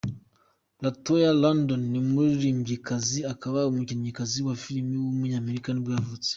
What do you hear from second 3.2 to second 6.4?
akaba n’umukinnyikazi wa filime w’umunyamerika nibwo yavutse.